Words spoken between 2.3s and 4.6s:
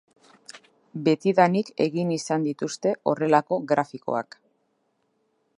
dituzte horrelako grafikoak.